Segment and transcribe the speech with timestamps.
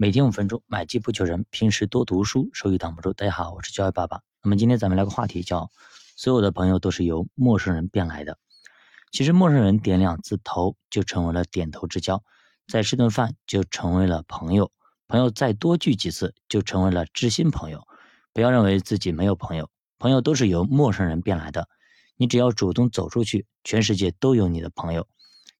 [0.00, 3.12] 每天五分钟，买机不求人，平时多读书，收益挡不住。
[3.12, 4.20] 大家好，我是教育爸爸。
[4.44, 5.72] 那么今天咱们来个话题，叫
[6.14, 8.38] 所有的朋友都是由陌生人变来的。
[9.10, 12.22] 其实陌生人点两次头就成为了点头之交，
[12.68, 14.70] 再吃顿饭就成为了朋友，
[15.08, 17.84] 朋友再多聚几次就成为了知心朋友。
[18.32, 19.68] 不要认为自己没有朋友，
[19.98, 21.68] 朋友都是由陌生人变来的。
[22.16, 25.08] 你只要主动走出去，全世界都有你的朋友。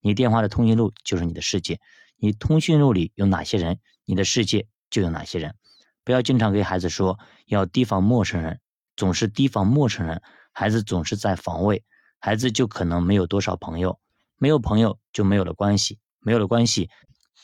[0.00, 1.80] 你电话的通讯录就是你的世界，
[2.18, 3.80] 你通讯录里有哪些人？
[4.08, 5.54] 你的世界就有哪些人？
[6.02, 8.58] 不要经常给孩子说要提防陌生人，
[8.96, 11.84] 总是提防陌生人，孩子总是在防卫，
[12.18, 14.00] 孩子就可能没有多少朋友，
[14.38, 16.88] 没有朋友就没有了关系，没有了关系，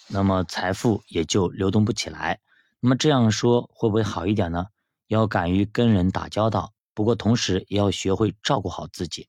[0.08, 2.40] 那么财富也就流动不起来。
[2.80, 4.68] 那么这样说会不会好一点呢？
[5.06, 9.28] 要敢于跟人打交道，不过同时也要学会照顾好自己。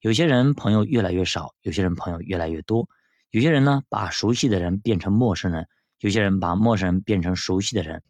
[0.00, 2.88] 有些人朋友越来越少，有些人朋友越来越多，
[3.30, 5.68] 有些人呢把熟悉的人变成陌生人。
[6.02, 8.02] 有些人把陌生人变成熟悉的人，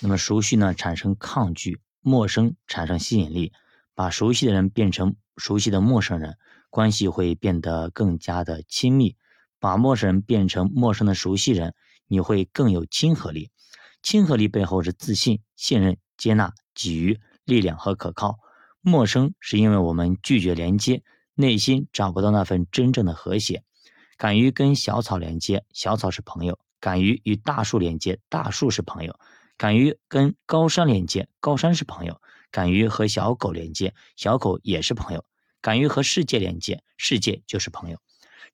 [0.00, 3.52] 那么熟悉呢产生抗拒，陌生产生吸引力。
[3.94, 6.36] 把熟悉的人变成熟悉的陌生人，
[6.68, 9.14] 关系会变得更加的亲密。
[9.60, 11.76] 把陌生人变成陌生的熟悉人，
[12.08, 13.52] 你会更有亲和力。
[14.02, 18.40] 亲和力背后是自信、信任、接纳、给予力量和可靠。
[18.80, 23.62] 陌生是因为我们拒绝连接，内心找不到那份真正的和谐。
[24.16, 26.58] 敢于跟小草连接，小草是朋友。
[26.80, 29.12] 敢于与大树连接，大树是朋友；
[29.56, 32.14] 敢于跟高山连接，高山是朋友；
[32.50, 35.20] 敢于和小狗连接，小狗也是朋友；
[35.60, 37.98] 敢于和世界连接，世界就是朋友。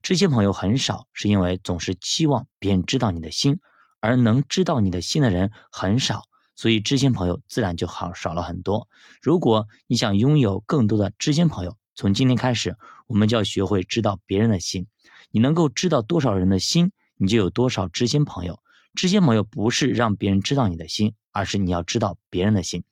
[0.03, 3.61] 知心朋友很少，是因为总是期望别人知道你的心，
[4.01, 6.25] 而能知道你的心的人很少，
[6.57, 8.89] 所以知心朋友自然就好少了很多。
[9.23, 14.87] 如果你想拥有更多的知心朋友，从今天开始，我们就要学会知道别人的心。
[15.31, 16.93] 你能够知道多少人的心？
[17.17, 18.61] 你就有多少知心朋友？
[18.95, 22.85] 知心朋友不是让别人知道你的心，而是你要知道别人的心。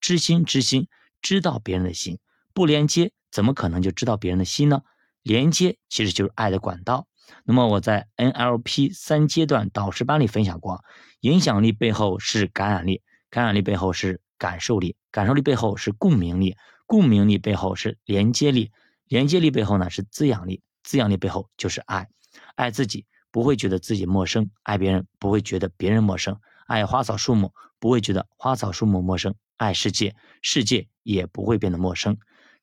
[0.00, 0.88] 知心知心，
[1.22, 2.18] 知道别人的心，
[2.52, 4.82] 不连接怎么可能就知道别人的心呢？
[5.22, 7.08] 连接其实就是爱的管道。
[7.44, 10.84] 那么我在 NLP 三阶段导师班里分享过，
[11.20, 18.70] 影响力背后是感染力，感染力背后是感受力，感受力背后是共鸣力，共鸣力背后是连接力，
[19.08, 22.08] 连接力背后呢是滋养力，滋养力背后就是爱，
[22.54, 23.06] 爱自己。
[23.30, 32.16] 不会觉得自己陌生，爱别人不会觉得别人陌生，爱花草树木不会觉得花草树木陌生，爱世界世界也不会变得陌生。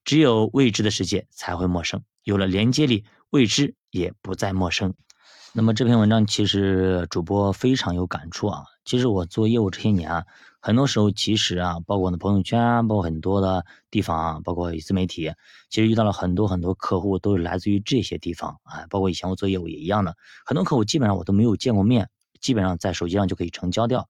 [0.04, 4.94] 只有未知的世界才会陌生，有了连接力，未知也不再陌生。
[5.54, 8.64] 那么这篇文章其实主播非常有感触啊。
[8.86, 10.26] 其实我做业务这些年啊，
[10.60, 15.32] 很多时候其实啊，包括我的朋友圈，包括很多的地方啊，包括自媒体，
[15.70, 18.86] 其实遇到了很多很多客户都是来自于这些地方啊。
[18.90, 22.10] 包括以前我做业务也一样的，很多客户基本上我都没有见过面，
[22.42, 24.08] 基本上在手机上就可以成交掉。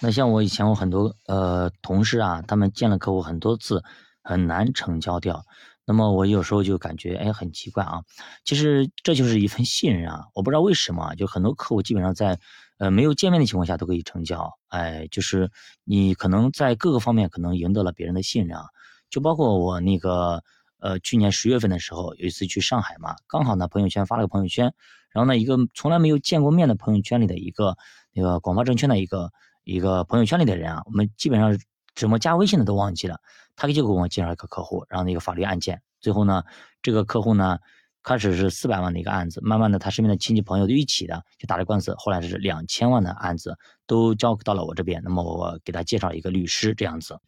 [0.00, 3.82] 那像我以前我很多呃同事啊，他们见了客户很多次，
[4.22, 5.44] 很难成交掉。
[5.88, 8.02] 那么我有时候就感觉哎很奇怪啊，
[8.44, 12.38] 其实这就是一份信任啊，我不知道为什么，就很多客户基本上在
[12.78, 15.50] 呃没有见面的情况下都可以成交，哎，就是
[15.84, 18.64] 你可能在各个方面可能赢得了别人的信任啊，
[19.10, 20.42] 就包括我那个
[20.78, 24.74] 呃去年十月份的时候有一次去上海嘛，刚好呢朋友圈发了个朋友圈，
[25.10, 27.76] 然后呢一个从来没有见过面的朋友圈里的一个
[28.12, 29.30] 那个广发证券的一个
[29.64, 31.58] 一个朋友圈里的人啊，我们基本上。
[31.96, 33.20] 怎么加微信的都忘记了，
[33.56, 36.42] 他就给我介绍一个客户，然后那个法律案件，最后呢，
[36.82, 37.58] 这个客户呢，
[38.06, 47.18] 开始是四百万的一个案子，慢慢的他身边的亲戚朋友都一起的就打了官司，后来是两千万的案子都交到了我这边，那么我给他介绍一个律师这样子。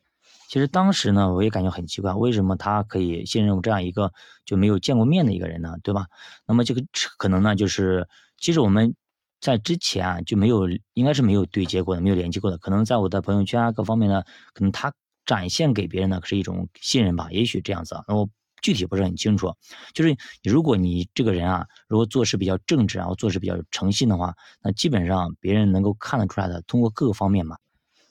[0.49, 4.12] 其实当时呢，我也感觉很奇怪，为什么他可以信任我这样一个
[4.44, 5.75] 就没有见过面的一个人呢？
[5.83, 6.06] 对吧？
[6.47, 6.83] 那么这个
[7.19, 8.94] 可能呢，就是其实我们。
[9.41, 12.59] 在之前啊就没有，应该是没有对接过的，没有联系过的。
[12.59, 14.93] 可能在我的朋友圈啊各方面呢，可能他
[15.25, 18.03] 展现给别人的是一种信任吧，也许这样子啊。
[18.09, 18.28] 那我
[18.62, 19.54] 具体不是很清楚。
[19.94, 26.62] 就是如果你这个人啊，如果做事比较正直，然后做事比较有诚信的话，那基本上别人能够看得出来的。
[26.62, 27.56] 通过各个方面嘛，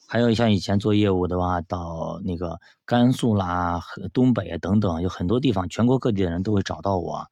[0.07, 3.81] 还有像以前做业务的话，到那个甘肃啦、
[4.13, 7.25] 东北等等，有很多地方，全国各地的人都会找到我，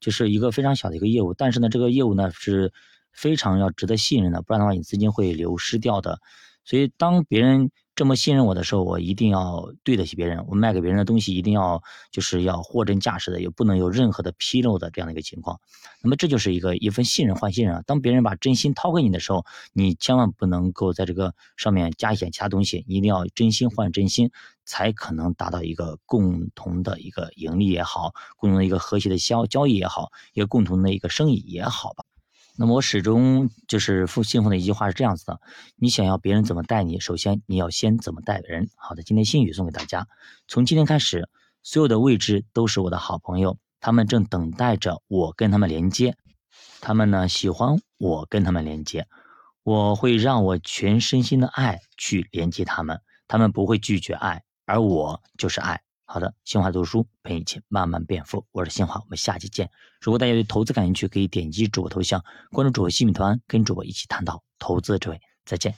[0.00, 1.34] 就是一个非常小的一个业务。
[1.34, 2.72] 但是呢，这个业务呢是。
[3.14, 6.18] 非常要值得信任的，不然的话你资金会流失掉的。
[6.64, 10.46] 所以当别人这么信任我的时候，我一定要对得起别人。
[10.48, 15.60] 我卖给别人的东西一定要就是要货真价实的，也不能有任何的纰漏的这样的一个情况。
[16.02, 17.82] 那么这就是一个一份信任换信任。
[17.86, 19.44] 当别人把真心掏给你的时候，
[19.74, 24.30] 你千万不能够在这个上面加一些其他东西，一定要真心换真心，
[24.64, 32.04] 才可能达到一个共同的一个盈利也好，共同的一个和谐的交交易也好，一个共同的一个生意也好吧。
[32.56, 35.40] 那么我始终就是复信奉的一句话是这样子的：
[35.76, 38.68] 你想要别人怎么待你，首先你要先怎么待人。
[38.76, 40.06] 好的，今天心语送给大家。
[40.46, 41.28] 从今天开始，
[41.62, 46.16] 所有的未知都是我的好朋友，他们正等待着我跟他们连接。
[46.82, 49.06] 他们呢喜欢我跟他们连接，
[49.62, 55.80] 我会让我全身心的爱去连接他们，他们不会拒绝爱，而我就是爱。
[56.12, 59.70] 好的，新华读书陪你一起慢慢变富，我是新华，我们下期见。
[59.98, 65.18] 如果大家对投资感兴趣，可以点击主播头像，关注主播新米团，跟主播一起探讨投资的智慧。
[65.46, 65.70] 再见。